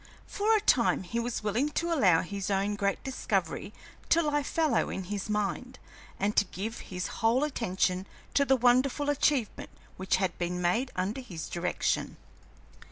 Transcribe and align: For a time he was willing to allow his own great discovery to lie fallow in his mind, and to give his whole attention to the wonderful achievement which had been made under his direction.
For 0.25 0.57
a 0.57 0.61
time 0.61 1.03
he 1.03 1.19
was 1.19 1.43
willing 1.43 1.69
to 1.77 1.93
allow 1.93 2.21
his 2.21 2.49
own 2.49 2.73
great 2.75 3.03
discovery 3.03 3.71
to 4.09 4.23
lie 4.23 4.41
fallow 4.41 4.89
in 4.89 5.03
his 5.03 5.29
mind, 5.29 5.77
and 6.19 6.35
to 6.37 6.45
give 6.45 6.79
his 6.89 7.05
whole 7.21 7.43
attention 7.43 8.07
to 8.33 8.43
the 8.43 8.55
wonderful 8.55 9.11
achievement 9.11 9.69
which 9.97 10.15
had 10.15 10.35
been 10.39 10.59
made 10.59 10.89
under 10.95 11.21
his 11.21 11.47
direction. 11.47 12.17